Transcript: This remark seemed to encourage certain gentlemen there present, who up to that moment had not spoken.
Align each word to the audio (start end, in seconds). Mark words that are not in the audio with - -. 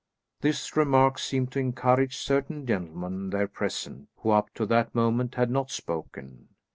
This 0.39 0.75
remark 0.75 1.19
seemed 1.19 1.51
to 1.51 1.59
encourage 1.59 2.17
certain 2.17 2.65
gentlemen 2.65 3.29
there 3.29 3.47
present, 3.47 4.09
who 4.17 4.31
up 4.31 4.51
to 4.55 4.65
that 4.65 4.95
moment 4.95 5.35
had 5.35 5.51
not 5.51 5.69
spoken. 5.69 6.47